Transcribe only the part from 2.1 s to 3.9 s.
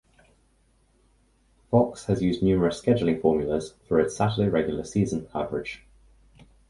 used numerous scheduling formulas